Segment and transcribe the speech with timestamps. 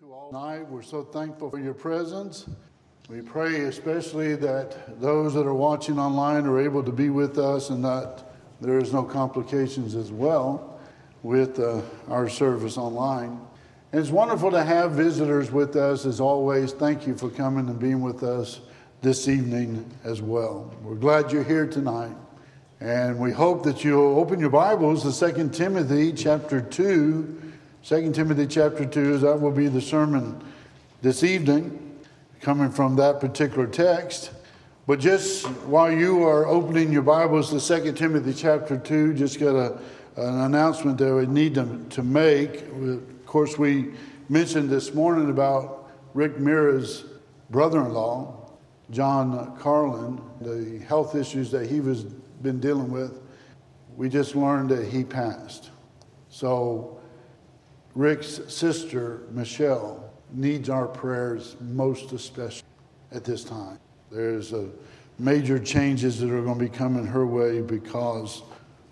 [0.00, 0.68] to all tonight.
[0.68, 2.48] We're so thankful for your presence.
[3.08, 7.70] We pray especially that those that are watching online are able to be with us
[7.70, 8.22] and that
[8.60, 10.78] there is no complications as well
[11.24, 13.40] with uh, our service online.
[13.90, 16.72] And it's wonderful to have visitors with us as always.
[16.72, 18.60] Thank you for coming and being with us
[19.02, 20.72] this evening as well.
[20.84, 22.14] We're glad you're here tonight.
[22.78, 27.47] And we hope that you'll open your Bibles to 2 Timothy chapter 2
[27.88, 30.44] 2 Timothy chapter 2, that will be the sermon
[31.00, 31.98] this evening,
[32.42, 34.30] coming from that particular text.
[34.86, 39.54] But just while you are opening your Bibles to 2 Timothy chapter 2, just got
[39.56, 39.78] a,
[40.16, 42.60] an announcement that we need to, to make.
[42.60, 43.94] Of course, we
[44.28, 47.06] mentioned this morning about Rick Mira's
[47.48, 48.50] brother in law,
[48.90, 53.18] John Carlin, the health issues that he was been dealing with.
[53.96, 55.70] We just learned that he passed.
[56.28, 56.97] So
[57.98, 62.62] Rick's sister, Michelle, needs our prayers most especially
[63.10, 63.80] at this time.
[64.08, 64.68] There's a
[65.18, 68.42] major changes that are going to be coming her way because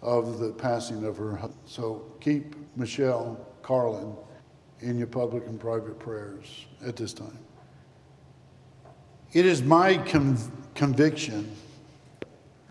[0.03, 1.61] of the passing of her husband.
[1.67, 4.13] So keep Michelle Carlin
[4.81, 7.39] in your public and private prayers at this time.
[9.33, 11.55] It is my conv- conviction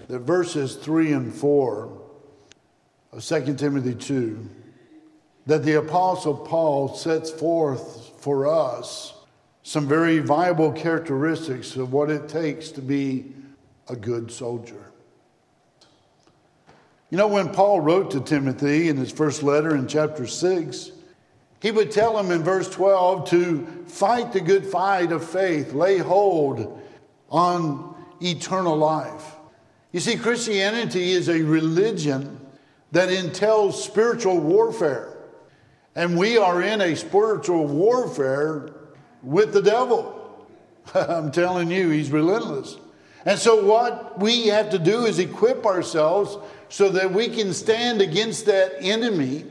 [0.10, 2.02] that verses 3 and 4
[3.14, 4.50] of 2 Timothy 2
[5.46, 9.14] that the Apostle Paul sets forth for us
[9.64, 13.34] some very viable characteristics of what it takes to be
[13.90, 14.92] a good soldier.
[17.10, 20.92] You know, when Paul wrote to Timothy in his first letter in chapter 6,
[21.62, 25.98] he would tell him in verse 12 to fight the good fight of faith, lay
[25.98, 26.80] hold
[27.30, 29.36] on eternal life.
[29.92, 32.40] You see, Christianity is a religion
[32.92, 35.15] that entails spiritual warfare.
[35.96, 38.74] And we are in a spiritual warfare
[39.24, 40.46] with the devil.
[40.94, 42.78] I'm telling you, he's relentless.
[43.26, 46.38] And so, what we have to do is equip ourselves
[46.70, 49.46] so that we can stand against that enemy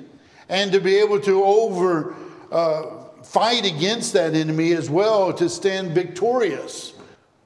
[0.49, 2.15] and to be able to over
[2.53, 2.83] uh,
[3.23, 6.93] fight against that enemy as well to stand victorious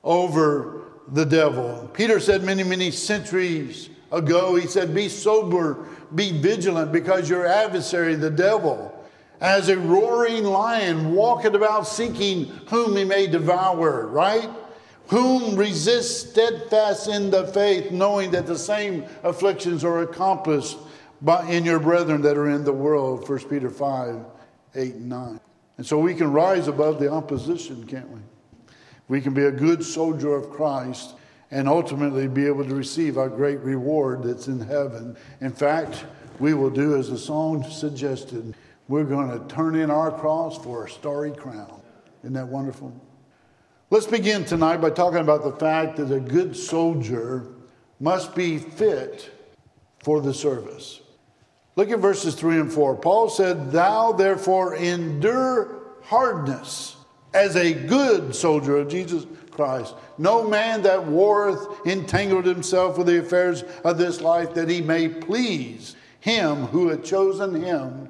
[0.04, 0.82] over
[1.12, 1.88] the devil.
[1.94, 8.14] Peter said many, many centuries ago, he said, Be sober be vigilant because your adversary,
[8.14, 8.94] the devil,
[9.40, 14.48] as a roaring lion, walketh about seeking whom he may devour, right?
[15.08, 20.76] Whom resist steadfast in the faith, knowing that the same afflictions are accomplished
[21.22, 23.28] by, in your brethren that are in the world.
[23.28, 24.24] 1 Peter 5
[24.74, 25.40] 8 and 9.
[25.78, 28.20] And so we can rise above the opposition, can't we?
[29.06, 31.14] We can be a good soldier of Christ
[31.50, 35.16] and ultimately be able to receive our great reward that's in heaven.
[35.40, 36.04] In fact,
[36.38, 38.54] we will do as the song suggested.
[38.88, 41.80] We're going to turn in our cross for a starry crown.
[42.22, 42.92] Isn't that wonderful?
[43.90, 47.46] Let's begin tonight by talking about the fact that a good soldier
[48.00, 49.30] must be fit
[50.02, 51.00] for the service.
[51.76, 52.96] Look at verses 3 and 4.
[52.96, 56.96] Paul said, Thou therefore endure hardness
[57.32, 59.26] as a good soldier of Jesus
[59.58, 59.96] Christ.
[60.18, 65.08] No man that warreth entangled himself with the affairs of this life that he may
[65.08, 68.08] please him who had chosen him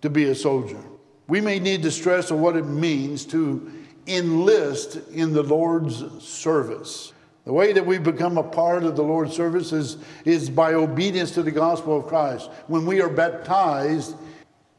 [0.00, 0.82] to be a soldier.
[1.28, 3.70] We may need to stress on what it means to
[4.06, 7.12] enlist in the Lord's service.
[7.44, 11.32] The way that we become a part of the Lord's service is, is by obedience
[11.32, 14.16] to the gospel of Christ, when we are baptized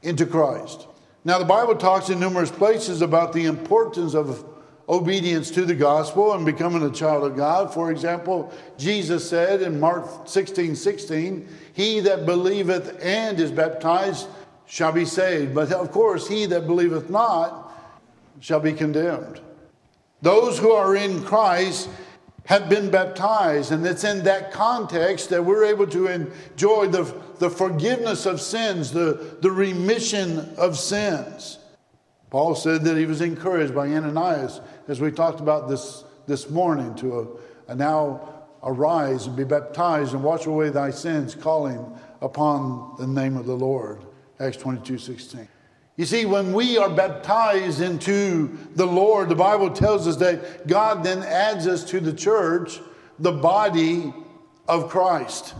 [0.01, 0.87] into Christ.
[1.23, 4.43] Now, the Bible talks in numerous places about the importance of
[4.91, 7.73] obedience to the gospel and becoming a child of God.
[7.73, 14.27] For example, Jesus said in Mark 16 16, He that believeth and is baptized
[14.65, 15.55] shall be saved.
[15.55, 17.73] But of course, he that believeth not
[18.41, 19.39] shall be condemned.
[20.21, 21.89] Those who are in Christ
[22.45, 27.03] have been baptized, and it's in that context that we're able to enjoy the,
[27.39, 31.59] the forgiveness of sins, the, the remission of sins.
[32.29, 36.95] Paul said that he was encouraged by Ananias as we talked about this this morning,
[36.95, 37.19] to
[37.67, 41.85] a, a now arise and be baptized and wash away thy sins, calling
[42.21, 44.03] upon the name of the Lord.
[44.39, 45.47] Acts 22 16.
[45.97, 51.03] You see, when we are baptized into the Lord, the Bible tells us that God
[51.03, 52.79] then adds us to the church,
[53.19, 54.13] the body
[54.67, 55.53] of Christ.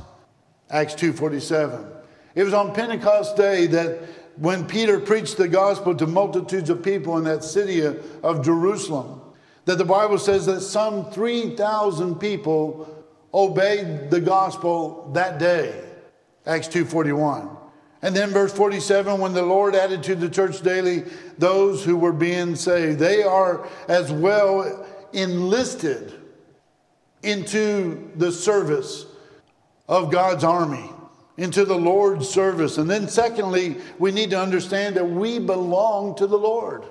[0.69, 1.85] Acts 2:47.
[2.33, 4.00] It was on Pentecost Day that
[4.41, 9.21] when Peter preached the gospel to multitudes of people in that city of Jerusalem,
[9.65, 15.79] that the Bible says that some 3,000 people obeyed the gospel that day.
[16.47, 17.55] Acts 2:41.
[18.01, 21.03] And then verse 47 when the Lord added to the church daily
[21.37, 26.13] those who were being saved, they are as well enlisted
[27.21, 29.05] into the service
[29.87, 30.89] of God's army,
[31.41, 32.77] into the Lord's service.
[32.77, 36.85] And then, secondly, we need to understand that we belong to the Lord.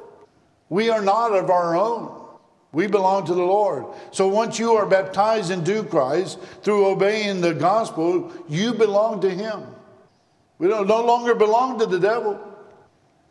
[0.68, 2.16] We are not of our own.
[2.72, 3.86] We belong to the Lord.
[4.10, 9.66] So once you are baptized into Christ through obeying the gospel, you belong to Him.
[10.58, 12.38] We don't no longer belong to the devil.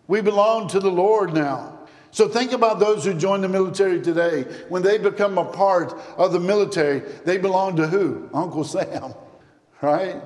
[0.07, 1.79] We belong to the Lord now.
[2.11, 4.43] So think about those who join the military today.
[4.69, 8.29] When they become a part of the military, they belong to who?
[8.33, 9.13] Uncle Sam,
[9.81, 10.21] right?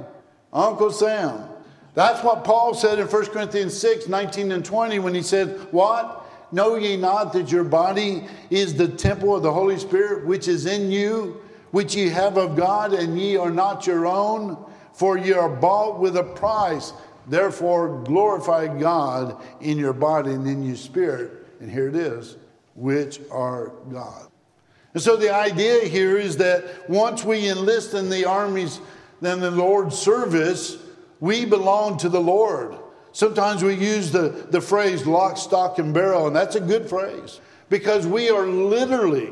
[0.53, 1.49] Uncle Sam.
[1.95, 6.19] That's what Paul said in 1 Corinthians 6 19 and 20 when he said, What?
[6.51, 10.67] Know ye not that your body is the temple of the Holy Spirit, which is
[10.67, 11.41] in you,
[11.71, 14.63] which ye have of God, and ye are not your own?
[14.93, 16.93] For ye are bought with a price.
[17.27, 21.47] Therefore, glorify God in your body and in your spirit.
[21.59, 22.37] And here it is,
[22.75, 24.27] which are God.
[24.93, 28.79] And so the idea here is that once we enlist in the armies,
[29.25, 30.77] then the Lord's service,
[31.19, 32.75] we belong to the Lord.
[33.11, 37.39] Sometimes we use the, the phrase lock, stock, and barrel, and that's a good phrase
[37.69, 39.31] because we are literally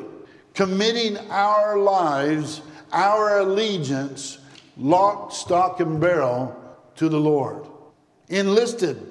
[0.54, 2.62] committing our lives,
[2.92, 4.38] our allegiance,
[4.78, 6.56] lock, stock, and barrel
[6.96, 7.66] to the Lord.
[8.30, 9.08] Enlisted.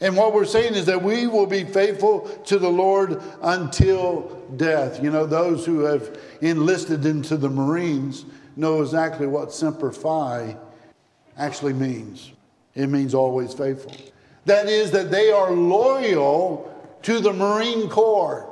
[0.00, 5.02] And what we're saying is that we will be faithful to the Lord until death.
[5.02, 8.24] You know, those who have enlisted into the Marines
[8.60, 10.56] know exactly what Semper Fi
[11.36, 12.32] actually means.
[12.74, 13.94] It means always faithful.
[14.44, 16.66] That is, that they are loyal
[17.02, 18.46] to the Marine Corps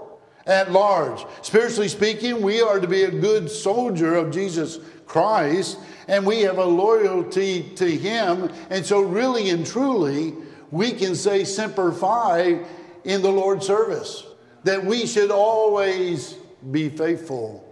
[0.47, 1.25] at large.
[1.43, 5.79] Spiritually speaking, we are to be a good soldier of Jesus Christ,
[6.09, 8.51] and we have a loyalty to Him.
[8.71, 10.35] And so, really and truly,
[10.71, 12.65] we can say Semper Fi
[13.05, 14.25] in the Lord's service,
[14.65, 16.35] that we should always
[16.71, 17.65] be faithful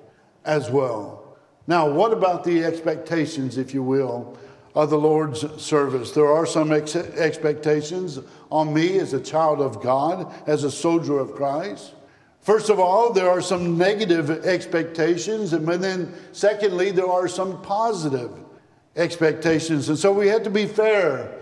[0.44, 1.15] as well.
[1.66, 4.38] Now, what about the expectations, if you will,
[4.76, 6.12] of the Lord's service.
[6.12, 8.20] There are some ex- expectations
[8.52, 11.94] on me as a child of God, as a soldier of Christ.
[12.42, 18.30] First of all, there are some negative expectations, and then secondly, there are some positive
[18.96, 19.88] expectations.
[19.88, 21.34] And so we have to be fair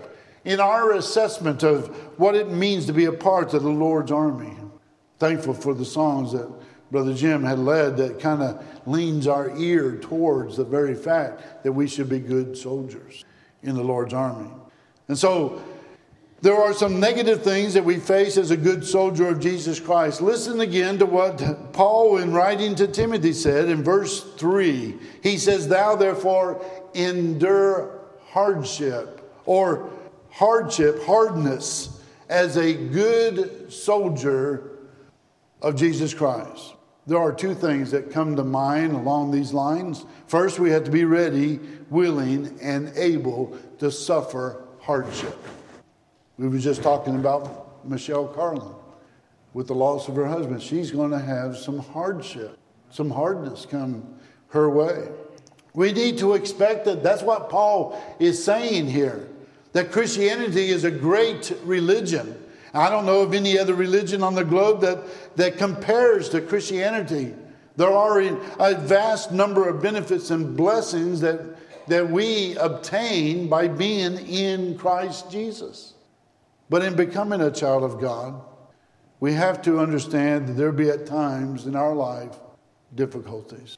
[0.45, 1.87] in our assessment of
[2.17, 4.55] what it means to be a part of the Lord's army.
[5.19, 6.49] Thankful for the songs that
[6.95, 11.73] Brother Jim had led that kind of leans our ear towards the very fact that
[11.73, 13.25] we should be good soldiers
[13.63, 14.49] in the Lord's army.
[15.09, 15.61] And so
[16.39, 20.21] there are some negative things that we face as a good soldier of Jesus Christ.
[20.21, 24.95] Listen again to what Paul, in writing to Timothy, said in verse 3.
[25.21, 26.63] He says, Thou therefore
[26.93, 27.99] endure
[28.29, 29.89] hardship or
[30.29, 34.71] hardship, hardness, as a good soldier
[35.61, 36.74] of Jesus Christ.
[37.07, 40.05] There are two things that come to mind along these lines.
[40.27, 41.59] First, we have to be ready,
[41.89, 45.37] willing, and able to suffer hardship.
[46.37, 48.73] We were just talking about Michelle Carlin
[49.53, 50.61] with the loss of her husband.
[50.61, 52.57] She's going to have some hardship,
[52.89, 54.15] some hardness come
[54.47, 55.07] her way.
[55.75, 57.03] We need to expect that.
[57.03, 59.27] That's what Paul is saying here
[59.73, 62.41] that Christianity is a great religion.
[62.75, 64.99] I don't know of any other religion on the globe that,
[65.37, 67.33] that compares to Christianity.
[67.77, 71.39] There are a vast number of benefits and blessings that,
[71.87, 75.93] that we obtain by being in Christ Jesus.
[76.69, 78.41] But in becoming a child of God,
[79.19, 82.35] we have to understand that there be at times in our life
[82.93, 83.77] difficulties.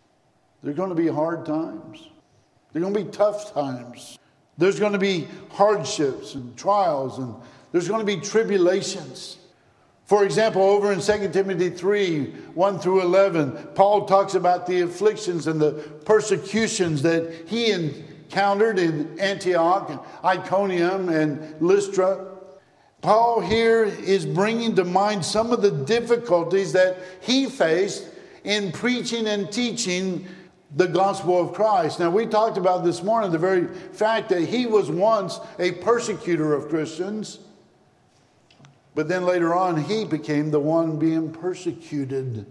[0.64, 2.08] There are going to be hard times.
[2.74, 4.18] There are going to be tough times.
[4.58, 7.36] There's going to be hardships and trials and
[7.72, 9.38] there's going to be tribulations.
[10.06, 15.48] For example, over in 2 Timothy 3 1 through 11, Paul talks about the afflictions
[15.48, 15.74] and the
[16.06, 22.26] persecutions that he encountered in Antioch, and Iconium, and Lystra.
[23.02, 28.08] Paul here is bringing to mind some of the difficulties that he faced
[28.44, 30.26] in preaching and teaching
[30.76, 32.00] the gospel of Christ.
[32.00, 36.54] Now, we talked about this morning the very fact that he was once a persecutor
[36.54, 37.40] of Christians.
[38.98, 42.48] But then later on, he became the one being persecuted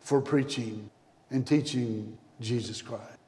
[0.00, 0.90] for preaching
[1.30, 3.20] and teaching Jesus Christ.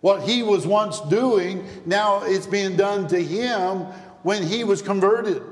[0.00, 3.80] What he was once doing, now it's being done to him
[4.22, 5.42] when he was converted.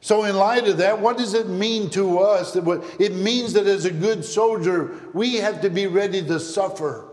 [0.00, 2.56] So, in light of that, what does it mean to us?
[2.56, 7.06] It means that as a good soldier, we have to be ready to suffer.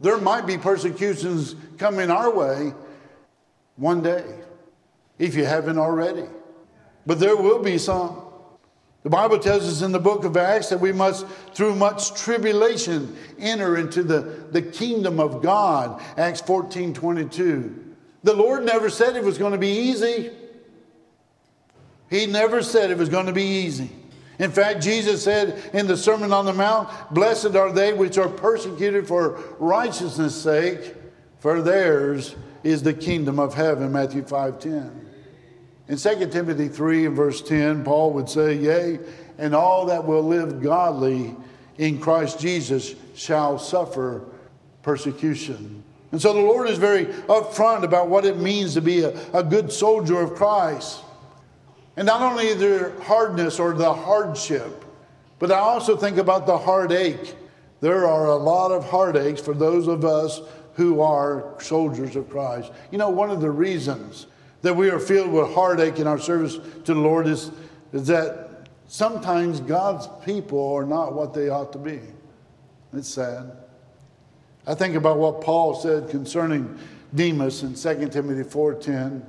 [0.00, 2.72] There might be persecutions coming our way
[3.76, 4.24] one day.
[5.18, 6.24] if you haven't already.
[7.06, 8.20] But there will be some.
[9.02, 13.14] The Bible tells us in the book of Acts that we must, through much tribulation,
[13.38, 16.02] enter into the, the kingdom of God.
[16.16, 17.94] Acts 14 22.
[18.22, 20.30] The Lord never said it was going to be easy.
[22.08, 23.90] He never said it was going to be easy.
[24.38, 28.28] In fact, Jesus said in the Sermon on the Mount, Blessed are they which are
[28.28, 30.94] persecuted for righteousness' sake,
[31.38, 33.92] for theirs is the kingdom of heaven.
[33.92, 35.03] Matthew 5 10.
[35.86, 38.98] In 2 Timothy 3 and verse 10, Paul would say, Yea,
[39.36, 41.36] and all that will live godly
[41.76, 44.24] in Christ Jesus shall suffer
[44.82, 45.82] persecution.
[46.12, 49.42] And so the Lord is very upfront about what it means to be a, a
[49.42, 51.02] good soldier of Christ.
[51.96, 54.84] And not only the hardness or the hardship,
[55.38, 57.34] but I also think about the heartache.
[57.80, 60.40] There are a lot of heartaches for those of us
[60.74, 62.72] who are soldiers of Christ.
[62.90, 64.26] You know, one of the reasons
[64.64, 67.50] that we are filled with heartache in our service to the Lord is,
[67.92, 72.00] is that sometimes God's people are not what they ought to be.
[72.94, 73.52] It's sad.
[74.66, 76.78] I think about what Paul said concerning
[77.14, 79.22] Demas in 2 Timothy 4:10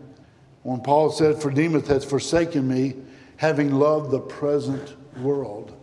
[0.64, 2.96] when Paul said for Demas has forsaken me
[3.36, 5.74] having loved the present world.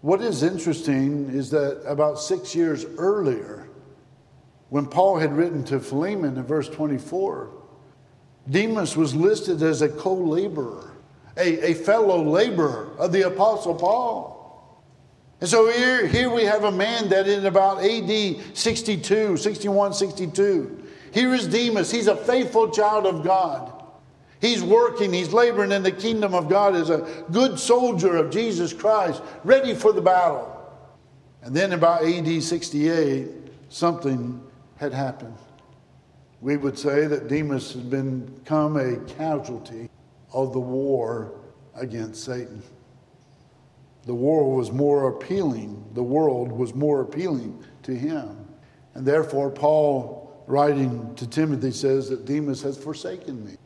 [0.00, 3.68] What is interesting is that about 6 years earlier
[4.68, 7.50] when Paul had written to Philemon in verse 24
[8.48, 10.92] Demas was listed as a co laborer,
[11.36, 14.32] a, a fellow laborer of the Apostle Paul.
[15.40, 20.84] And so here, here we have a man that in about AD 62, 61, 62,
[21.12, 21.90] here is Demas.
[21.90, 23.72] He's a faithful child of God.
[24.40, 28.72] He's working, he's laboring in the kingdom of God as a good soldier of Jesus
[28.72, 30.50] Christ, ready for the battle.
[31.42, 33.28] And then about AD 68,
[33.68, 34.42] something
[34.76, 35.36] had happened
[36.44, 39.88] we would say that Demas has become a casualty
[40.30, 41.32] of the war
[41.74, 42.62] against Satan.
[44.04, 48.46] The war was more appealing, the world was more appealing to him.
[48.92, 53.56] And therefore, Paul, writing to Timothy, says that Demas has forsaken me.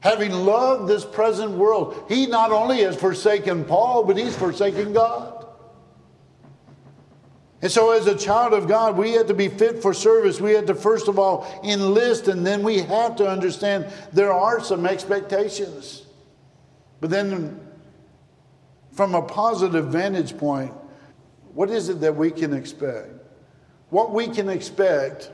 [0.00, 5.37] Having loved this present world, he not only has forsaken Paul, but he's forsaken God.
[7.60, 10.40] And so, as a child of God, we had to be fit for service.
[10.40, 14.60] We had to, first of all, enlist, and then we have to understand there are
[14.60, 16.02] some expectations.
[17.00, 17.60] But then,
[18.92, 20.72] from a positive vantage point,
[21.52, 23.08] what is it that we can expect?
[23.90, 25.32] What we can expect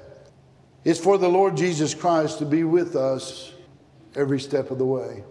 [0.84, 3.52] is for the Lord Jesus Christ to be with us
[4.14, 5.24] every step of the way.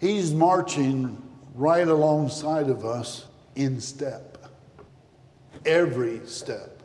[0.00, 1.20] He's marching
[1.54, 4.31] right alongside of us in step
[5.64, 6.82] every step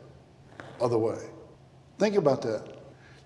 [0.80, 1.18] of the way.
[1.98, 2.64] Think about that.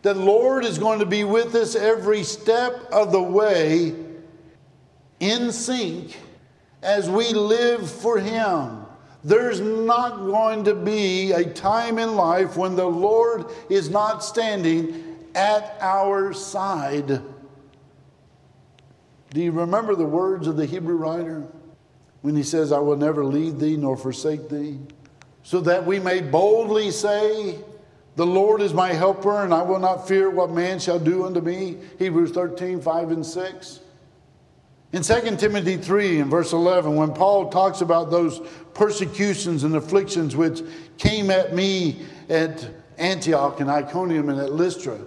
[0.03, 3.95] The Lord is going to be with us every step of the way
[5.21, 6.19] in sync
[6.83, 8.85] as we live for Him.
[9.25, 15.29] There's not going to be a time in life when the Lord is not standing
[15.35, 17.23] at our side.
[19.31, 21.47] Do you remember the words of the Hebrew writer
[22.23, 24.79] when he says, I will never leave thee nor forsake thee?
[25.43, 27.59] So that we may boldly say,
[28.17, 31.41] The Lord is my helper, and I will not fear what man shall do unto
[31.41, 31.79] me.
[31.99, 33.81] Hebrews 13, 5 and 6.
[34.93, 38.41] In 2 Timothy 3 and verse 11, when Paul talks about those
[38.75, 40.63] persecutions and afflictions which
[40.99, 42.69] came at me at
[42.99, 44.99] Antioch and Iconium and at Lystra,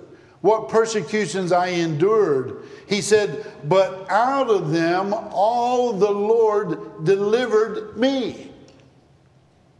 [0.41, 8.51] what persecutions I endured, he said, but out of them all the Lord delivered me.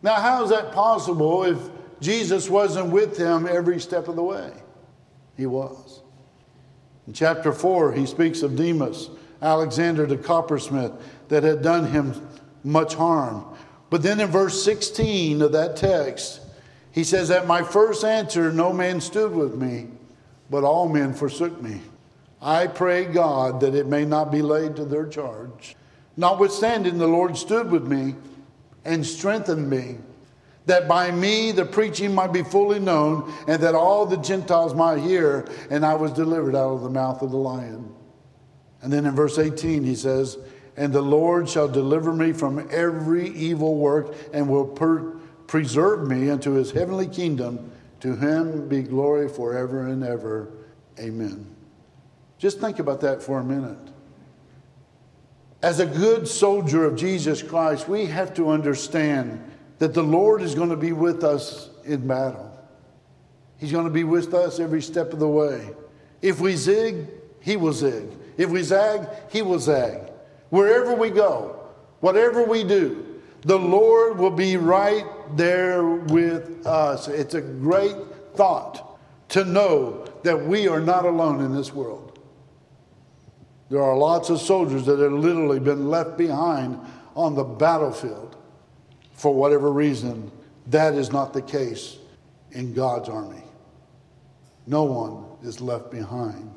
[0.06, 1.58] Now, how is that possible if
[2.00, 4.52] Jesus wasn't with him every step of the way?
[5.36, 6.04] He was.
[7.08, 9.10] In chapter 4, he speaks of Demas,
[9.42, 10.92] Alexander the coppersmith,
[11.30, 12.14] that had done him
[12.64, 13.48] much harm.
[13.90, 16.40] But then in verse 16 of that text,
[16.92, 19.88] he says, At my first answer, no man stood with me,
[20.52, 21.82] but all men forsook me.
[22.40, 25.76] I pray God that it may not be laid to their charge.
[26.16, 28.14] Notwithstanding, the Lord stood with me
[28.86, 29.98] and strengthen me,
[30.68, 35.00] that by me the preaching might be fully known, and that all the Gentiles might
[35.00, 37.94] hear, and I was delivered out of the mouth of the lion.
[38.82, 40.38] And then in verse 18, he says,
[40.78, 45.16] And the Lord shall deliver me from every evil work, and will per-
[45.48, 47.72] preserve me unto his heavenly kingdom.
[48.02, 50.50] To him be glory forever and ever.
[51.00, 51.48] Amen.
[52.38, 53.95] Just think about that for a minute.
[55.62, 59.44] As a good soldier of Jesus Christ, we have to understand
[59.80, 62.52] that the Lord is going to be with us in battle.
[63.58, 65.70] He's going to be with us every step of the way.
[66.22, 67.08] If we zig,
[67.40, 68.10] he will zig.
[68.38, 70.12] If we zag, he will zag.
[70.50, 71.60] Wherever we go,
[72.00, 77.08] whatever we do, the Lord will be right there with us.
[77.08, 77.96] It's a great
[78.36, 82.05] thought to know that we are not alone in this world.
[83.70, 86.80] There are lots of soldiers that have literally been left behind
[87.16, 88.36] on the battlefield
[89.14, 90.32] for whatever reason.
[90.68, 91.98] That is not the case
[92.52, 93.44] in God's army.
[94.68, 96.55] No one is left behind.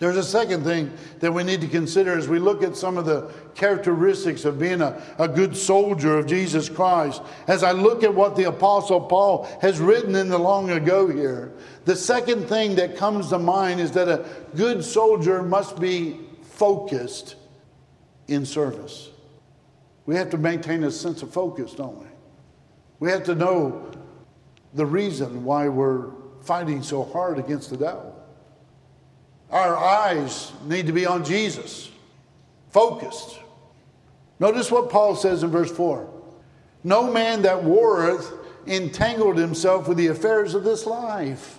[0.00, 3.04] There's a second thing that we need to consider as we look at some of
[3.04, 7.20] the characteristics of being a, a good soldier of Jesus Christ.
[7.46, 11.52] As I look at what the Apostle Paul has written in the long ago here,
[11.84, 14.24] the second thing that comes to mind is that a
[14.56, 17.36] good soldier must be focused
[18.26, 19.10] in service.
[20.06, 22.06] We have to maintain a sense of focus, don't we?
[23.00, 23.90] We have to know
[24.72, 28.09] the reason why we're fighting so hard against the devil.
[29.50, 31.90] Our eyes need to be on Jesus,
[32.70, 33.40] focused.
[34.38, 36.08] Notice what Paul says in verse 4
[36.84, 38.32] No man that warreth
[38.66, 41.58] entangled himself with the affairs of this life,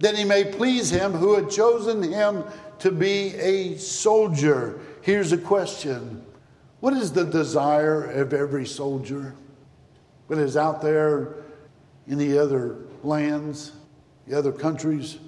[0.00, 2.44] that he may please him who had chosen him
[2.80, 4.80] to be a soldier.
[5.02, 6.24] Here's a question
[6.80, 9.34] What is the desire of every soldier?
[10.26, 11.34] What is out there
[12.08, 13.72] in the other lands,
[14.26, 15.18] the other countries?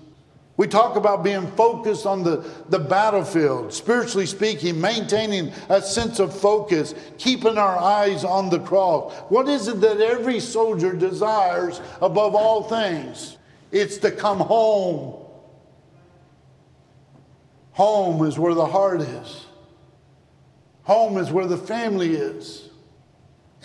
[0.56, 6.38] We talk about being focused on the, the battlefield, spiritually speaking, maintaining a sense of
[6.38, 9.12] focus, keeping our eyes on the cross.
[9.30, 13.36] What is it that every soldier desires above all things?
[13.72, 15.20] It's to come home.
[17.72, 19.46] Home is where the heart is,
[20.84, 22.70] home is where the family is.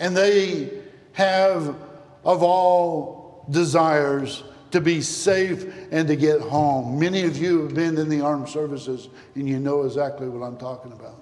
[0.00, 0.80] And they
[1.12, 1.76] have,
[2.24, 6.98] of all desires, to be safe and to get home.
[6.98, 10.56] Many of you have been in the armed services and you know exactly what I'm
[10.56, 11.16] talking about.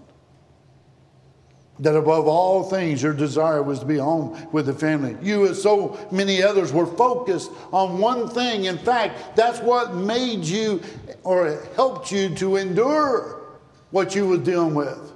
[1.81, 5.17] That above all things, your desire was to be home with the family.
[5.23, 8.65] You, as so many others, were focused on one thing.
[8.65, 10.83] In fact, that's what made you
[11.23, 13.43] or helped you to endure
[13.91, 15.13] what you were dealing with,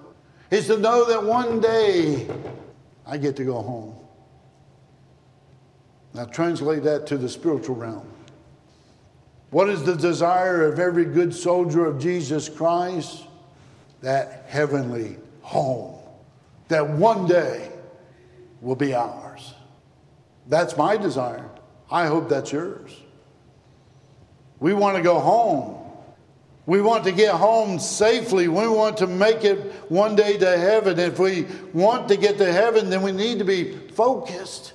[0.51, 2.29] is to know that one day
[3.05, 3.97] I get to go home.
[6.15, 8.12] Now, translate that to the spiritual realm.
[9.53, 13.23] What is the desire of every good soldier of Jesus Christ?
[14.01, 16.03] That heavenly home
[16.73, 17.71] that one day
[18.63, 19.53] will be ours.
[20.49, 21.51] That's my desire.
[21.91, 22.99] I hope that's yours.
[24.59, 25.79] We want to go home.
[26.65, 28.49] We want to get home safely.
[28.49, 29.59] We want to make it
[29.91, 30.99] one day to heaven.
[30.99, 34.73] If we want to get to heaven, then we need to be focused.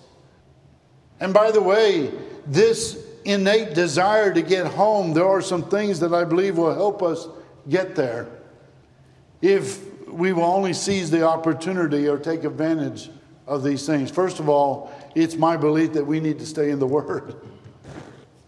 [1.20, 2.12] And by the way,
[2.46, 7.04] this innate desire to get home, there are some things that I believe will help
[7.04, 7.28] us
[7.70, 8.28] get there
[9.42, 13.10] if we will only seize the opportunity or take advantage
[13.46, 14.10] of these things.
[14.10, 17.36] First of all, it's my belief that we need to stay in the Word.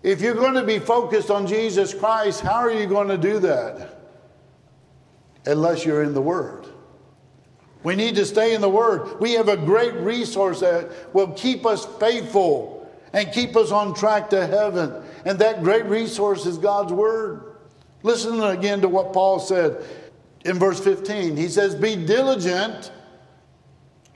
[0.01, 3.39] If you're going to be focused on Jesus Christ, how are you going to do
[3.39, 3.99] that?
[5.45, 6.65] Unless you're in the Word.
[7.83, 9.19] We need to stay in the Word.
[9.19, 12.78] We have a great resource that will keep us faithful
[13.13, 15.03] and keep us on track to heaven.
[15.25, 17.55] And that great resource is God's Word.
[18.03, 19.83] Listen again to what Paul said
[20.45, 21.35] in verse 15.
[21.35, 22.91] He says, Be diligent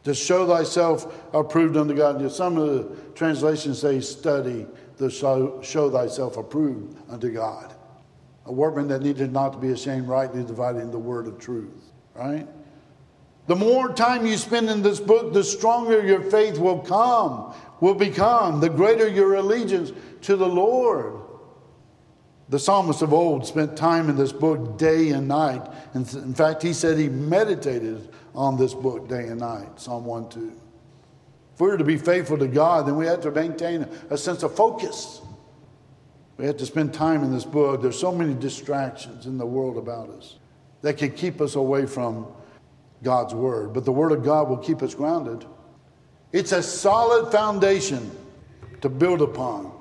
[0.03, 2.31] to show thyself approved unto God.
[2.31, 7.73] Some of the translations say, Study to show, show thyself approved unto God.
[8.45, 11.91] A workman that needed not to be ashamed, rightly dividing the word of truth.
[12.13, 12.47] Right?
[13.47, 17.93] The more time you spend in this book, the stronger your faith will come will
[17.93, 21.19] become, the greater your allegiance to the Lord.
[22.47, 25.67] The psalmist of old spent time in this book day and night.
[25.93, 30.53] In fact, he said he meditated on this book day and night, Psalm 1 2.
[31.55, 34.43] If we are to be faithful to God, then we have to maintain a sense
[34.43, 35.21] of focus.
[36.37, 37.81] We have to spend time in this book.
[37.81, 40.37] There's so many distractions in the world about us
[40.81, 42.27] that can keep us away from
[43.03, 43.73] God's Word.
[43.73, 45.45] But the Word of God will keep us grounded.
[46.31, 48.09] It's a solid foundation
[48.81, 49.71] to build upon.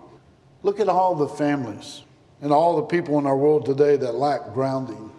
[0.63, 2.03] Look at all the families
[2.41, 5.11] and all the people in our world today that lack grounding.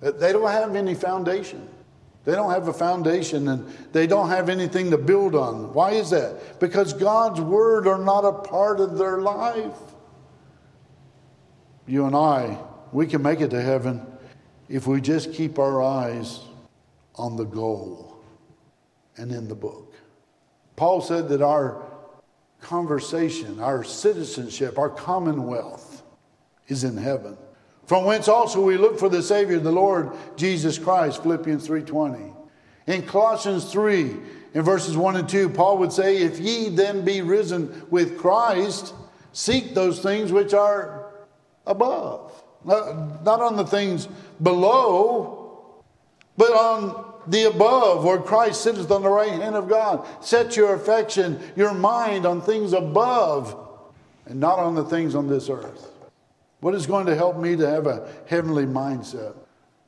[0.00, 1.68] They don't have any foundation.
[2.24, 5.72] They don't have a foundation and they don't have anything to build on.
[5.72, 6.58] Why is that?
[6.58, 9.78] Because God's word are not a part of their life.
[11.86, 12.58] You and I,
[12.92, 14.04] we can make it to heaven
[14.68, 16.40] if we just keep our eyes
[17.16, 18.18] on the goal
[19.16, 19.94] and in the book.
[20.76, 21.82] Paul said that our
[22.60, 26.02] conversation, our citizenship, our commonwealth
[26.68, 27.36] is in heaven.
[27.86, 32.34] From whence also we look for the Savior, the Lord Jesus Christ, Philippians 3.20.
[32.88, 34.16] In Colossians 3,
[34.54, 38.94] in verses 1 and 2, Paul would say, If ye then be risen with Christ,
[39.32, 41.10] seek those things which are
[41.66, 42.32] above.
[42.64, 44.08] Not, not on the things
[44.42, 45.35] below,
[46.36, 50.06] but on the above, where Christ sitteth on the right hand of God.
[50.24, 53.56] Set your affection, your mind on things above,
[54.26, 55.90] and not on the things on this earth.
[56.60, 59.34] What is going to help me to have a heavenly mindset?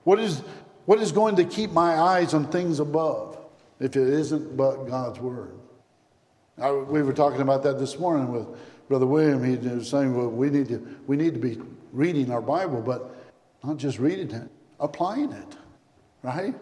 [0.05, 0.43] What is,
[0.87, 3.39] what is going to keep my eyes on things above
[3.81, 5.53] if it isn't but God's Word?
[6.61, 8.47] I, we were talking about that this morning with
[8.89, 9.45] Brother William.
[9.45, 11.59] He was saying, well, we need to, we need to be
[11.93, 13.15] reading our Bible, but
[13.63, 14.49] not just reading it,
[14.81, 15.57] applying it,
[16.23, 16.55] right?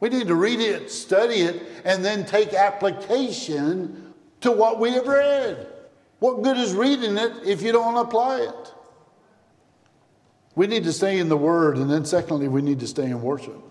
[0.00, 5.06] We need to read it, study it, and then take application to what we have
[5.06, 5.66] read.
[6.18, 8.72] What good is reading it if you don't apply it?
[10.54, 13.20] We need to stay in the Word, and then secondly, we need to stay in
[13.20, 13.62] worship.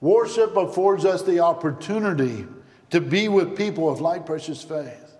[0.00, 2.46] Worship affords us the opportunity
[2.90, 5.16] to be with people of like precious faith.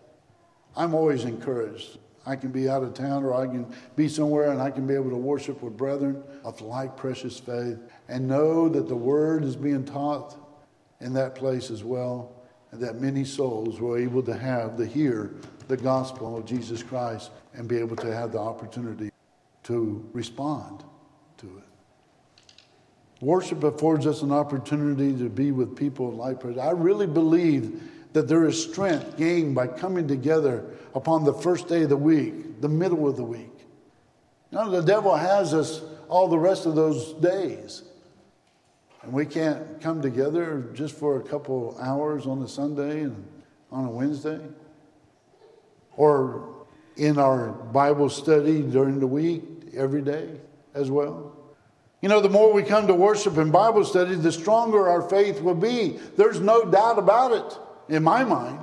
[0.77, 1.99] I'm always encouraged.
[2.27, 3.67] I can be out of town or I can
[3.97, 7.79] be somewhere and I can be able to worship with brethren of like precious faith
[8.09, 10.37] and know that the word is being taught
[11.01, 12.33] in that place as well
[12.71, 15.35] and that many souls were able to have to hear
[15.69, 19.11] the gospel of Jesus Christ and be able to have the opportunity
[19.65, 20.85] to respond
[21.39, 22.45] to it.
[23.21, 26.61] Worship affords us an opportunity to be with people of like precious.
[26.61, 27.81] I really believe
[28.13, 30.65] that there is strength gained by coming together
[30.95, 33.53] upon the first day of the week, the middle of the week.
[34.51, 37.83] You know, the devil has us all the rest of those days.
[39.05, 43.27] And we can't come together just for a couple hours on a Sunday and
[43.71, 44.41] on a Wednesday.
[45.97, 49.43] Or in our Bible study during the week,
[49.77, 50.29] every day
[50.75, 51.37] as well.
[52.01, 55.41] You know, the more we come to worship and Bible study, the stronger our faith
[55.41, 55.99] will be.
[56.17, 58.61] There's no doubt about it in my mind.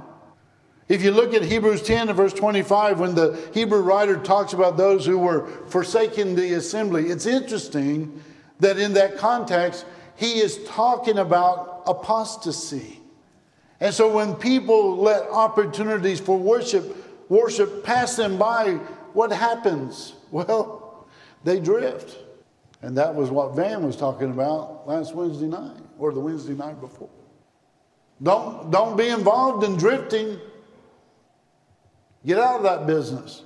[0.87, 4.75] If you look at Hebrews 10 and verse 25, when the Hebrew writer talks about
[4.75, 8.21] those who were forsaking the assembly, it's interesting
[8.59, 12.99] that in that context, he is talking about apostasy.
[13.79, 16.95] And so when people let opportunities for worship,
[17.29, 18.73] worship pass them by,
[19.13, 20.13] what happens?
[20.31, 21.07] Well,
[21.43, 22.17] they drift.
[22.81, 26.79] And that was what Van was talking about last Wednesday night or the Wednesday night
[26.79, 27.09] before.
[28.23, 30.39] Don't, don't be involved in drifting.
[32.25, 33.43] Get out of that business.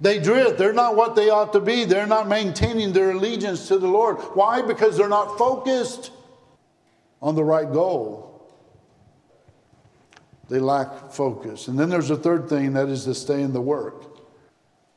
[0.00, 0.58] They drift.
[0.58, 1.84] They're not what they ought to be.
[1.84, 4.16] They're not maintaining their allegiance to the Lord.
[4.34, 4.60] Why?
[4.62, 6.10] Because they're not focused
[7.22, 8.24] on the right goal.
[10.48, 11.68] They lack focus.
[11.68, 14.20] And then there's a third thing that is to stay in the work.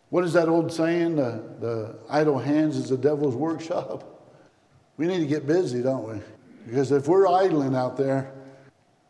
[0.09, 1.15] What is that old saying?
[1.15, 4.03] The, the idle hands is the devil's workshop.
[4.97, 6.21] We need to get busy, don't we?
[6.65, 8.33] Because if we're idling out there,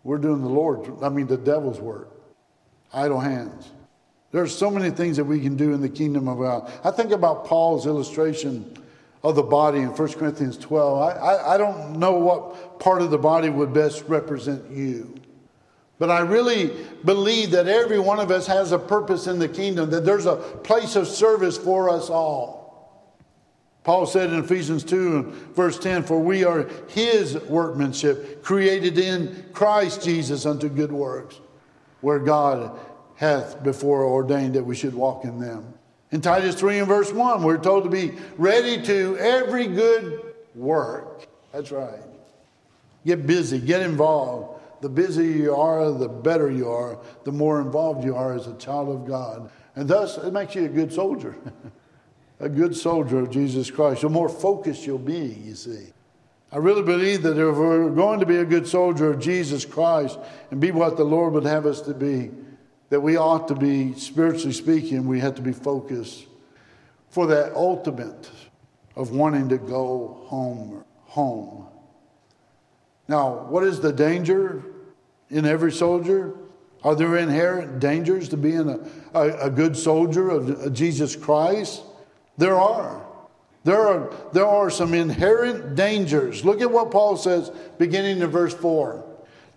[0.03, 2.09] we're doing the Lord's, I mean, the devil's work.
[2.93, 3.71] Idle hands.
[4.31, 6.71] There's so many things that we can do in the kingdom of God.
[6.83, 8.77] I think about Paul's illustration
[9.23, 11.01] of the body in 1 Corinthians 12.
[11.01, 15.15] I, I, I don't know what part of the body would best represent you.
[15.97, 16.71] But I really
[17.03, 20.37] believe that every one of us has a purpose in the kingdom, that there's a
[20.37, 22.59] place of service for us all.
[23.83, 29.45] Paul said in Ephesians 2, and verse 10, For we are his workmanship, created in
[29.51, 31.39] Christ Jesus unto good works,
[32.01, 32.79] where God
[33.19, 35.73] hath before ordained that we should walk in them.
[36.09, 40.21] In Titus 3 and verse 1, we're told to be ready to every good
[40.55, 41.27] work.
[41.51, 41.99] That's right.
[43.05, 44.61] Get busy, get involved.
[44.79, 48.55] The busier you are, the better you are, the more involved you are as a
[48.55, 49.51] child of God.
[49.75, 51.35] And thus, it makes you a good soldier.
[52.39, 55.87] a good soldier of Jesus Christ, the more focused you'll be, you see.
[56.53, 60.17] I really believe that if we're going to be a good soldier of Jesus Christ
[60.51, 62.31] and be what the Lord would have us to be,
[62.89, 66.25] that we ought to be, spiritually speaking, we have to be focused
[67.09, 68.29] for that ultimate
[68.95, 70.83] of wanting to go home.
[71.09, 71.65] Home.
[73.07, 74.63] Now, what is the danger
[75.31, 76.35] in every soldier?
[76.83, 78.79] Are there inherent dangers to being a,
[79.17, 81.81] a, a good soldier of, of Jesus Christ?
[82.37, 83.05] There are.
[83.63, 86.45] There are, there are some inherent dangers.
[86.45, 89.03] Look at what Paul says beginning in verse 4.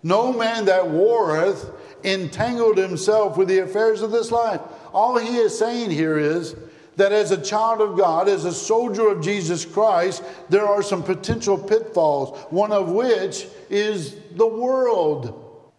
[0.01, 1.69] No man that warreth
[2.03, 4.61] entangled himself with the affairs of this life.
[4.93, 6.55] All he is saying here is
[6.95, 11.03] that as a child of God, as a soldier of Jesus Christ, there are some
[11.03, 15.71] potential pitfalls, one of which is the world.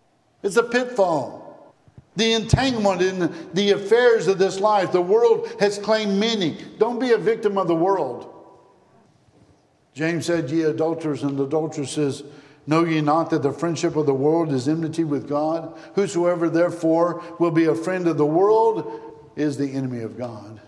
[0.42, 1.42] It's a pitfall.
[2.16, 4.92] The entanglement in the affairs of this life.
[4.92, 6.58] The world has claimed many.
[6.78, 8.30] Don't be a victim of the world.
[9.94, 12.22] James said, Ye adulterers and adulteresses,
[12.66, 15.78] know ye not that the friendship of the world is enmity with God?
[15.94, 19.00] Whosoever therefore will be a friend of the world
[19.36, 20.60] is the enemy of God.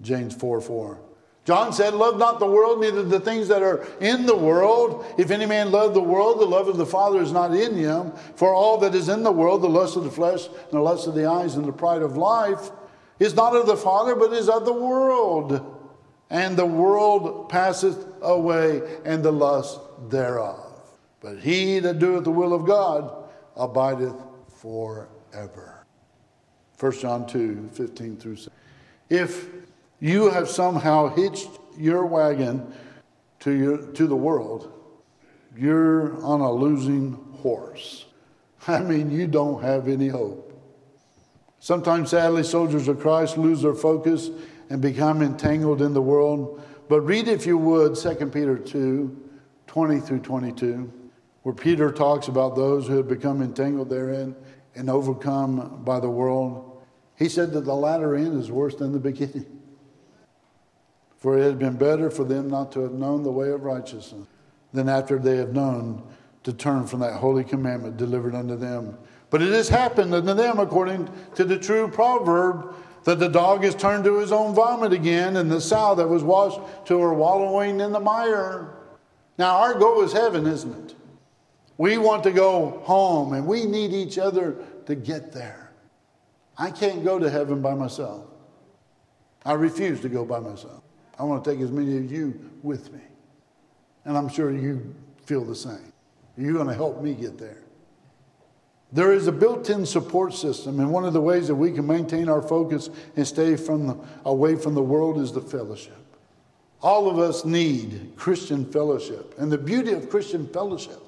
[0.00, 1.00] James 4 4.
[1.48, 5.06] John said, Love not the world, neither the things that are in the world.
[5.16, 8.12] If any man love the world, the love of the Father is not in him.
[8.36, 11.06] For all that is in the world, the lust of the flesh, and the lust
[11.06, 12.70] of the eyes, and the pride of life,
[13.18, 15.64] is not of the Father, but is of the world.
[16.28, 19.80] And the world passeth away, and the lust
[20.10, 20.67] thereof.
[21.20, 24.14] But he that doeth the will of God abideth
[24.60, 25.84] forever.
[26.78, 28.54] 1 John 2 15 through 6.
[29.10, 29.48] If
[30.00, 32.72] you have somehow hitched your wagon
[33.40, 34.72] to, your, to the world,
[35.56, 38.06] you're on a losing horse.
[38.68, 40.44] I mean, you don't have any hope.
[41.60, 44.30] Sometimes, sadly, soldiers of Christ lose their focus
[44.70, 46.62] and become entangled in the world.
[46.88, 49.24] But read, if you would, 2 Peter 2
[49.66, 50.90] 20 through 22,
[51.42, 54.34] where Peter talks about those who have become entangled therein
[54.74, 56.82] and overcome by the world.
[57.16, 59.46] He said that the latter end is worse than the beginning.
[61.18, 64.28] For it had been better for them not to have known the way of righteousness
[64.72, 66.02] than after they have known
[66.44, 68.96] to turn from that holy commandment delivered unto them.
[69.30, 72.74] But it has happened unto them according to the true proverb
[73.04, 76.22] that the dog is turned to his own vomit again, and the sow that was
[76.22, 78.74] washed to her wallowing in the mire.
[79.38, 80.96] Now, our goal is heaven, isn't it?
[81.78, 85.70] We want to go home, and we need each other to get there.
[86.58, 88.26] I can't go to heaven by myself.
[89.44, 90.82] I refuse to go by myself.
[91.18, 93.00] I want to take as many of you with me.
[94.04, 95.92] And I'm sure you feel the same.
[96.36, 97.62] You're going to help me get there.
[98.90, 101.86] There is a built in support system, and one of the ways that we can
[101.86, 105.96] maintain our focus and stay from the, away from the world is the fellowship.
[106.80, 109.34] All of us need Christian fellowship.
[109.38, 111.02] And the beauty of Christian fellowship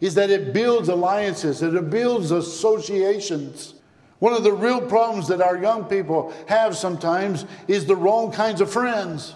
[0.00, 3.74] is that it builds alliances, it builds associations.
[4.18, 8.60] One of the real problems that our young people have sometimes is the wrong kinds
[8.60, 9.34] of friends.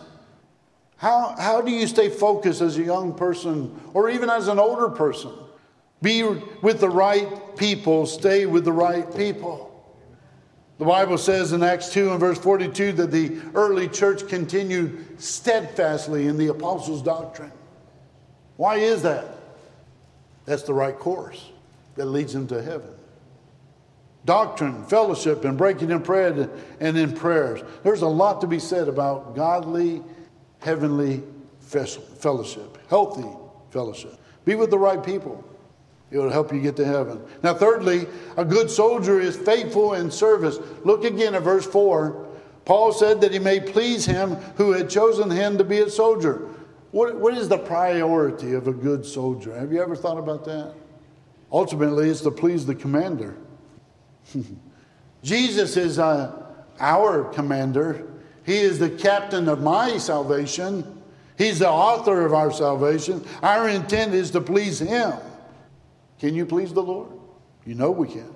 [0.96, 4.88] How, how do you stay focused as a young person or even as an older
[4.88, 5.32] person?
[6.02, 9.70] Be with the right people, stay with the right people.
[10.78, 16.26] The Bible says in Acts 2 and verse 42 that the early church continued steadfastly
[16.26, 17.52] in the apostles' doctrine.
[18.56, 19.33] Why is that?
[20.44, 21.50] That's the right course
[21.96, 22.90] that leads them to heaven.
[24.24, 27.60] Doctrine, fellowship, and breaking in bread and in prayers.
[27.82, 30.02] There's a lot to be said about godly
[30.60, 31.22] heavenly
[31.60, 33.28] fellowship, healthy
[33.70, 34.18] fellowship.
[34.44, 35.44] Be with the right people.
[36.10, 37.20] It will help you get to heaven.
[37.42, 40.58] Now, thirdly, a good soldier is faithful in service.
[40.84, 42.26] Look again at verse 4.
[42.64, 46.48] Paul said that he may please him who had chosen him to be a soldier.
[46.94, 49.52] What, what is the priority of a good soldier?
[49.58, 50.74] Have you ever thought about that?
[51.50, 53.34] Ultimately, it's to please the commander.
[55.24, 58.06] Jesus is uh, our commander,
[58.46, 61.02] he is the captain of my salvation.
[61.36, 63.24] He's the author of our salvation.
[63.42, 65.14] Our intent is to please Him.
[66.20, 67.10] Can you please the Lord?
[67.66, 68.32] You know we can.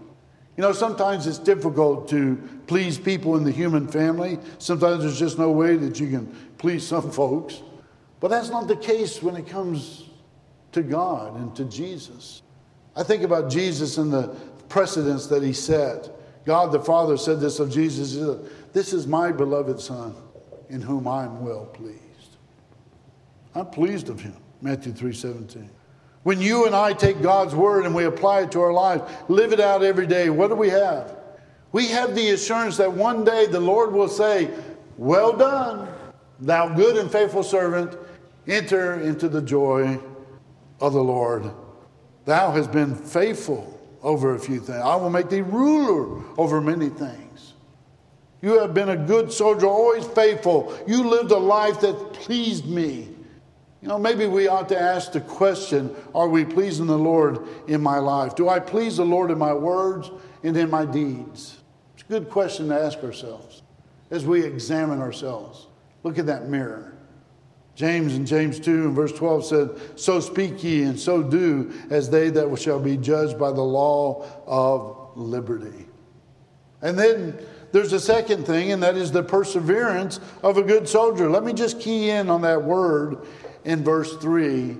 [0.56, 4.40] You know, sometimes it's difficult to please people in the human family.
[4.58, 6.26] Sometimes there's just no way that you can
[6.58, 7.62] please some folks.
[8.20, 10.04] But that's not the case when it comes
[10.72, 12.42] to God and to Jesus.
[12.96, 14.28] I think about Jesus and the
[14.68, 16.10] precedents that he set.
[16.44, 18.16] God the Father said this of Jesus
[18.72, 20.14] This is my beloved Son,
[20.68, 21.98] in whom I'm well pleased.
[23.54, 24.36] I'm pleased of him.
[24.60, 25.70] Matthew 3 17.
[26.24, 29.52] When you and I take God's word and we apply it to our lives, live
[29.52, 31.16] it out every day, what do we have?
[31.72, 34.50] We have the assurance that one day the Lord will say,
[34.96, 35.88] Well done,
[36.40, 37.96] thou good and faithful servant,
[38.48, 40.00] enter into the joy
[40.80, 41.50] of the Lord.
[42.24, 44.80] Thou hast been faithful over a few things.
[44.82, 47.54] I will make thee ruler over many things.
[48.40, 50.76] You have been a good soldier, always faithful.
[50.86, 53.08] You lived a life that pleased me.
[53.82, 57.80] You know, maybe we ought to ask the question Are we pleasing the Lord in
[57.80, 58.34] my life?
[58.34, 60.10] Do I please the Lord in my words
[60.42, 61.58] and in my deeds?
[61.94, 63.62] It's a good question to ask ourselves
[64.10, 65.66] as we examine ourselves.
[66.02, 66.97] Look at that mirror.
[67.78, 72.10] James in James 2 and verse 12 said, So speak ye and so do as
[72.10, 75.86] they that shall be judged by the law of liberty.
[76.82, 77.38] And then
[77.70, 81.30] there's a second thing, and that is the perseverance of a good soldier.
[81.30, 83.24] Let me just key in on that word
[83.64, 84.76] in verse 3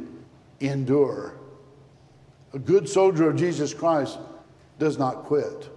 [0.58, 1.38] endure.
[2.52, 4.18] A good soldier of Jesus Christ
[4.80, 5.70] does not quit.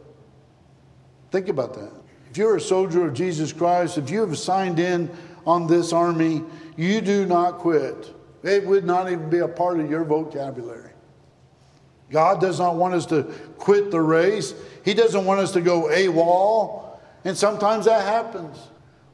[1.29, 1.91] Think about that.
[2.31, 5.11] If you're a soldier of Jesus Christ, if you have signed in
[5.45, 6.43] on this army,
[6.77, 8.13] you do not quit.
[8.43, 10.91] It would not even be a part of your vocabulary.
[12.09, 13.23] God does not want us to
[13.57, 14.53] quit the race.
[14.83, 16.99] He doesn't want us to go AWOL.
[17.23, 18.57] And sometimes that happens.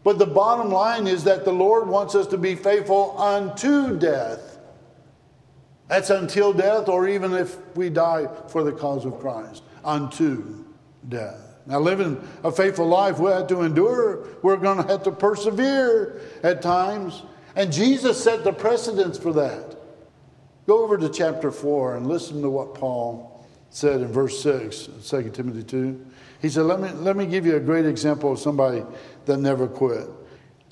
[0.04, 4.58] But the bottom line is that the Lord wants us to be faithful unto death.
[5.90, 10.66] That's until death, or even if we die for the cause of Christ, unto
[11.08, 11.47] death.
[11.67, 14.25] Now, living a faithful life, we have to endure.
[14.41, 17.23] We're going to have to persevere at times.
[17.56, 19.75] And Jesus set the precedence for that.
[20.65, 25.30] Go over to chapter 4 and listen to what Paul said in verse 6, 2
[25.32, 26.06] Timothy 2.
[26.41, 28.84] He said, let me, let me give you a great example of somebody
[29.25, 30.08] that never quit.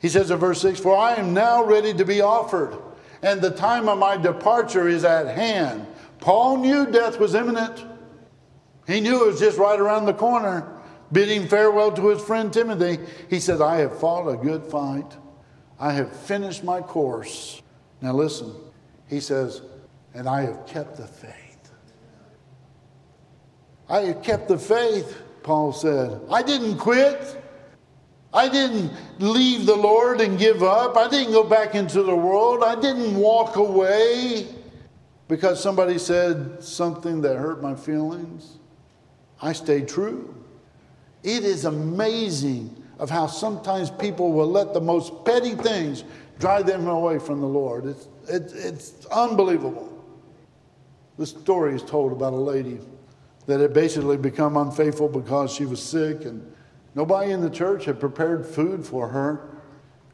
[0.01, 2.77] He says in verse 6 For I am now ready to be offered,
[3.21, 5.87] and the time of my departure is at hand.
[6.19, 7.83] Paul knew death was imminent.
[8.87, 10.74] He knew it was just right around the corner.
[11.11, 15.17] Bidding farewell to his friend Timothy, he said, I have fought a good fight.
[15.79, 17.61] I have finished my course.
[18.01, 18.53] Now listen,
[19.07, 19.61] he says,
[20.13, 21.71] and I have kept the faith.
[23.87, 26.21] I have kept the faith, Paul said.
[26.31, 27.41] I didn't quit.
[28.33, 30.97] I didn't leave the Lord and give up.
[30.97, 32.63] I didn't go back into the world.
[32.63, 34.47] I didn't walk away
[35.27, 38.57] because somebody said something that hurt my feelings.
[39.41, 40.33] I stayed true.
[41.25, 46.03] It is amazing of how sometimes people will let the most petty things
[46.37, 47.87] drive them away from the Lord.
[47.87, 49.91] It's, it, it's unbelievable.
[51.17, 52.79] The story is told about a lady
[53.47, 56.45] that had basically become unfaithful because she was sick and
[56.93, 59.49] nobody in the church had prepared food for her.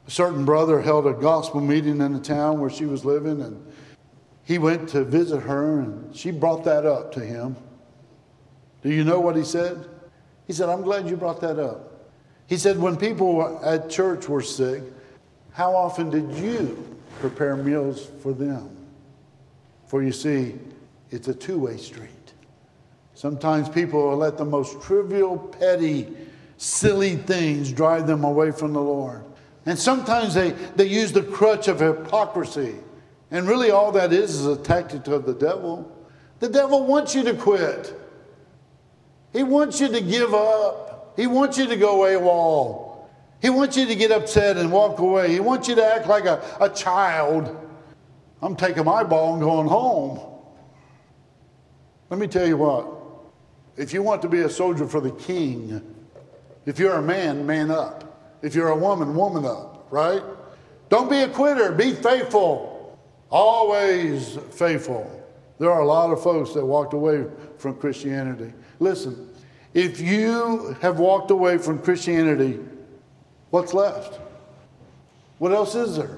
[0.08, 3.70] A certain brother held a gospel meeting in the town where she was living and
[4.46, 7.58] he went to visit her and she brought that up to him.
[8.82, 9.90] Do you know what he said?
[10.52, 12.12] He said, I'm glad you brought that up.
[12.46, 14.84] He said, when people at church were sick,
[15.54, 18.70] how often did you prepare meals for them?
[19.88, 20.56] For you see,
[21.10, 22.34] it's a two way street.
[23.14, 26.10] Sometimes people let the most trivial, petty,
[26.58, 29.24] silly things drive them away from the Lord.
[29.66, 32.76] And sometimes they, they use the crutch of hypocrisy.
[33.32, 35.90] And really, all that is is a tactic of the devil.
[36.40, 37.98] The devil wants you to quit.
[39.34, 41.14] He wants you to give up.
[41.16, 43.08] He wants you to go AWOL.
[43.42, 45.32] He wants you to get upset and walk away.
[45.32, 47.58] He wants you to act like a, a child.
[48.42, 50.20] I'm taking my ball and going home.
[52.10, 52.88] Let me tell you what.
[53.78, 55.82] If you want to be a soldier for the king,
[56.66, 58.38] if you're a man, man up.
[58.42, 60.22] If you're a woman, woman up, right?
[60.90, 61.72] Don't be a quitter.
[61.72, 63.00] Be faithful.
[63.30, 65.10] Always faithful.
[65.58, 67.26] There are a lot of folks that walked away
[67.58, 68.54] from Christianity.
[68.82, 69.30] Listen,
[69.76, 72.60] if you have walked away from Christianity,
[73.52, 74.20] what's left?
[75.38, 76.18] What else is there?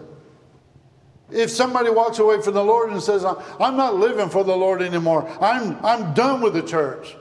[1.29, 4.81] If somebody walks away from the Lord and says, I'm not living for the Lord
[4.81, 7.17] anymore, I'm, I'm done with the church,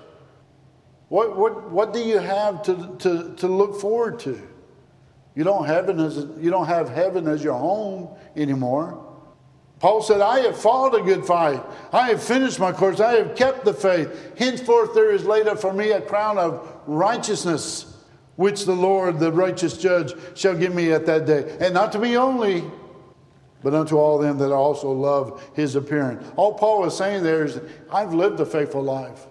[1.08, 4.40] what, what, what do you have to, to, to look forward to?
[5.34, 9.11] You don't, heaven as, you don't have heaven as your home anymore.
[9.82, 11.60] Paul said, I have fought a good fight.
[11.92, 13.00] I have finished my course.
[13.00, 14.38] I have kept the faith.
[14.38, 17.92] Henceforth, there is laid up for me a crown of righteousness,
[18.36, 21.56] which the Lord, the righteous judge, shall give me at that day.
[21.58, 22.62] And not to me only,
[23.64, 26.20] but unto all them that also love his appearing.
[26.36, 27.60] All Paul is saying there is,
[27.92, 29.26] I've lived a faithful life.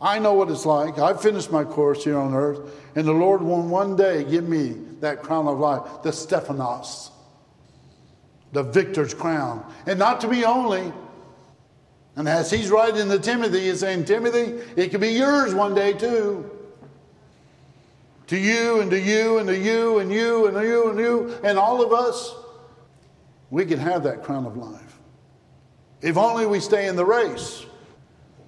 [0.00, 0.98] I know what it's like.
[0.98, 2.60] I've finished my course here on earth,
[2.94, 7.10] and the Lord will one day give me that crown of life, the Stephanos
[8.52, 9.64] the victor's crown.
[9.86, 10.92] And not to me only.
[12.16, 15.92] And as he's writing to Timothy, he's saying, Timothy, it could be yours one day
[15.92, 16.50] too.
[18.26, 21.58] To you and to you and to you and you and you and you and
[21.58, 22.34] all of us,
[23.50, 24.98] we can have that crown of life.
[26.00, 27.66] If only we stay in the race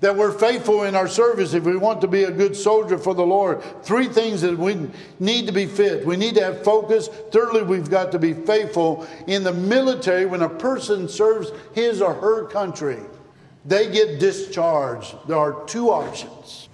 [0.02, 3.14] that we're faithful in our service if we want to be a good soldier for
[3.14, 3.62] the Lord.
[3.84, 6.04] Three things that we need to be fit.
[6.04, 7.06] We need to have focus.
[7.30, 12.14] Thirdly, we've got to be faithful in the military when a person serves his or
[12.14, 12.98] her country.
[13.64, 15.14] They get discharged.
[15.28, 16.68] There are two options.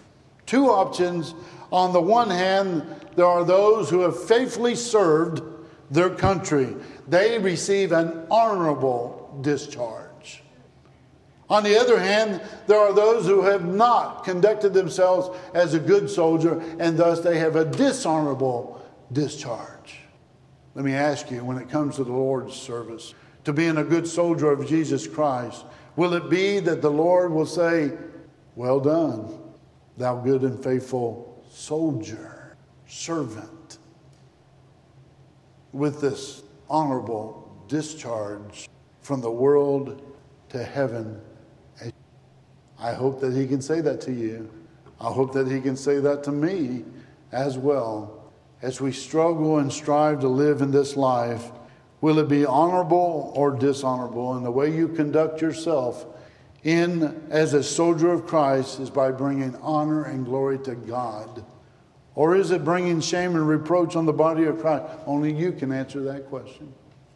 [0.46, 1.34] Two options.
[1.70, 2.82] On the one hand,
[3.14, 5.42] there are those who have faithfully served
[5.90, 6.74] their country.
[7.06, 10.07] They receive an honorable discharge.
[11.50, 16.10] On the other hand, there are those who have not conducted themselves as a good
[16.10, 20.00] soldier, and thus they have a dishonorable discharge.
[20.74, 24.06] Let me ask you when it comes to the Lord's service, to being a good
[24.06, 25.64] soldier of Jesus Christ,
[25.96, 27.92] will it be that the Lord will say,
[28.54, 29.40] Well done,
[29.96, 33.78] thou good and faithful soldier, servant,
[35.72, 38.68] with this honorable discharge
[39.00, 40.02] from the world
[40.50, 41.20] to heaven.
[42.80, 44.50] I hope that he can say that to you.
[45.00, 46.84] I hope that he can say that to me
[47.32, 48.32] as well.
[48.62, 51.50] As we struggle and strive to live in this life,
[52.00, 54.34] will it be honorable or dishonorable?
[54.34, 56.06] And the way you conduct yourself
[56.64, 61.44] in as a soldier of Christ is by bringing honor and glory to God.
[62.14, 64.84] Or is it bringing shame and reproach on the body of Christ?
[65.06, 66.72] Only you can answer that question.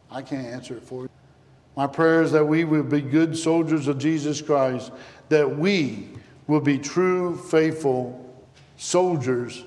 [0.08, 1.10] I can't answer it for you.
[1.76, 4.92] My prayer is that we will be good soldiers of Jesus Christ,
[5.32, 6.06] that we
[6.46, 8.18] will be true, faithful
[8.76, 9.64] soldiers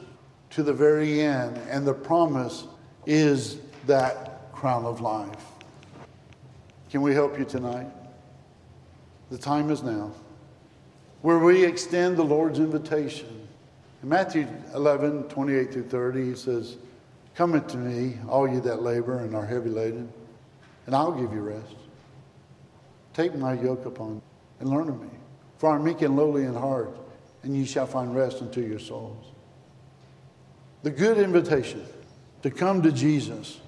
[0.51, 1.57] to the very end.
[1.71, 2.67] And the promise
[3.07, 3.57] is
[3.87, 5.43] that crown of life.
[6.91, 7.87] Can we help you tonight?
[9.31, 10.11] The time is now.
[11.23, 13.47] Where we extend the Lord's invitation
[14.03, 16.77] in Matthew 11, 28 through 30, he says,
[17.33, 20.13] Come unto me, all you that labor and are heavy laden,
[20.85, 21.73] and I'll give you rest.
[23.15, 24.21] Take my yoke upon
[24.59, 25.09] and learn of me.
[25.65, 26.95] For I am meek and lowly in heart,
[27.41, 29.25] and ye shall find rest unto your souls.
[30.83, 31.83] The good invitation
[32.43, 33.59] to come to Jesus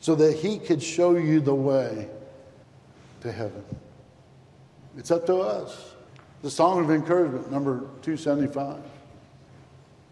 [0.00, 2.08] so that he could show you the way
[3.20, 3.62] to heaven.
[4.96, 5.92] It's up to us.
[6.40, 8.76] The Song of Encouragement, number 275.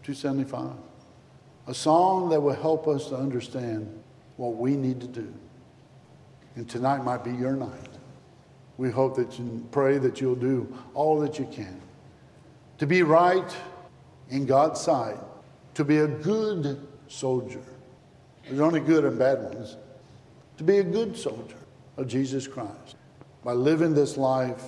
[0.03, 0.73] 275.
[1.65, 3.89] A song that will help us to understand
[4.37, 5.33] what we need to do.
[6.55, 7.94] And tonight might be your night.
[8.77, 11.81] We hope that you pray that you'll do all that you can
[12.77, 13.55] to be right
[14.29, 15.17] in God's sight,
[15.75, 17.61] to be a good soldier.
[18.47, 19.77] There's only good and bad ones.
[20.57, 21.57] To be a good soldier
[21.97, 22.95] of Jesus Christ
[23.43, 24.63] by living this life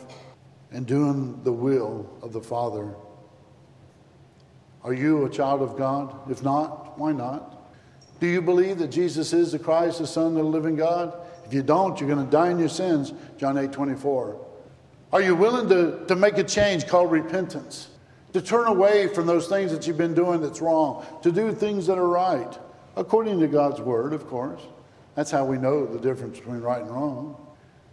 [0.72, 2.94] and doing the will of the Father
[4.88, 6.32] are you a child of God?
[6.32, 7.70] If not, why not?
[8.22, 11.14] Do you believe that Jesus is the Christ, the Son of the living God?
[11.48, 14.46] If you don't, you're going to die in your sins, John 8 24.
[15.14, 17.90] Are you willing to, to make a change called repentance?
[18.34, 21.88] To turn away from those things that you've been doing that's wrong, to do things
[21.88, 22.58] that are right,
[22.98, 24.62] according to God's word, of course.
[25.16, 27.36] That's how we know the difference between right and wrong.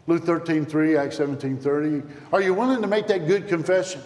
[0.07, 2.02] Luke 13 3, Acts 17 30.
[2.32, 4.02] Are you willing to make that good confession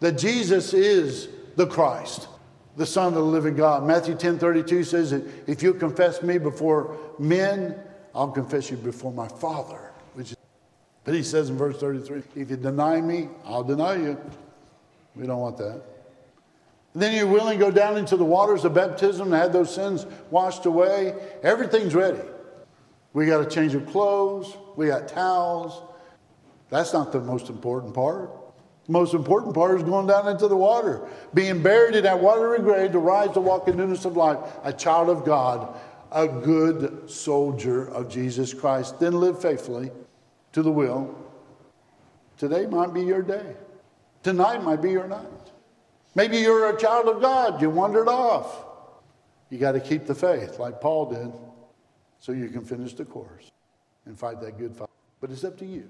[0.00, 2.28] that Jesus is the Christ,
[2.76, 3.86] the Son of the living God.
[3.86, 7.76] Matthew 10 32 says that if you confess me before men,
[8.16, 9.92] I'll confess you before my Father.
[10.14, 10.36] Which is,
[11.04, 14.18] but he says in verse 33, if you deny me, I'll deny you.
[15.14, 15.82] We don't want that.
[16.94, 19.74] And then you're willing to go down into the waters of baptism and have those
[19.74, 21.14] sins washed away.
[21.42, 22.22] Everything's ready.
[23.12, 25.82] We got a change of clothes, we got towels.
[26.70, 28.30] That's not the most important part.
[28.86, 32.60] The most important part is going down into the water, being buried in that watery
[32.60, 35.76] grave to rise to walk in newness of life, a child of God,
[36.12, 39.00] a good soldier of Jesus Christ.
[39.00, 39.90] Then live faithfully
[40.52, 41.14] to the will.
[42.38, 43.54] Today might be your day.
[44.22, 45.26] Tonight might be your night.
[46.14, 48.64] Maybe you're a child of God, you wandered off.
[49.50, 51.32] You got to keep the faith, like Paul did,
[52.18, 53.50] so you can finish the course
[54.06, 54.88] and fight that good fight.
[55.20, 55.88] But it's up to you.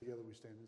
[0.00, 0.59] Together we stand.